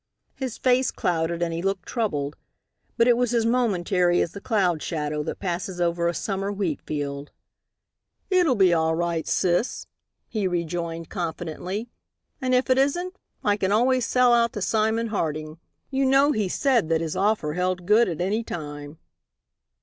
His 0.33 0.57
face 0.57 0.89
clouded 0.89 1.43
and 1.43 1.53
he 1.53 1.61
looked 1.61 1.85
troubled. 1.85 2.35
But 2.97 3.07
it 3.07 3.15
was 3.15 3.35
as 3.35 3.45
momentary 3.45 4.19
as 4.19 4.31
the 4.31 4.41
cloud 4.41 4.81
shadow 4.81 5.21
that 5.21 5.37
passes 5.39 5.79
over 5.79 6.07
a 6.07 6.13
summer 6.15 6.51
wheat 6.51 6.81
field. 6.81 7.29
"It'll 8.31 8.55
be 8.55 8.73
all 8.73 8.95
right, 8.95 9.27
sis," 9.27 9.85
he 10.27 10.47
rejoined, 10.47 11.11
confidently, 11.11 11.91
"and 12.41 12.55
if 12.55 12.71
it 12.71 12.79
isn't, 12.79 13.15
I 13.43 13.57
can 13.57 13.71
always 13.71 14.03
sell 14.07 14.33
out 14.33 14.53
to 14.53 14.61
Simon 14.63 15.05
Harding. 15.09 15.59
You 15.91 16.07
know 16.07 16.31
he 16.31 16.49
said 16.49 16.89
that 16.89 17.01
his 17.01 17.15
offer 17.15 17.53
held 17.53 17.85
good 17.85 18.09
at 18.09 18.19
any 18.21 18.43
time." 18.43 18.97